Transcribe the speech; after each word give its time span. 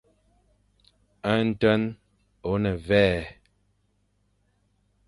Nten 1.45 1.81
ô 2.49 2.51
ne 2.63 2.71
mvè. 2.77 3.05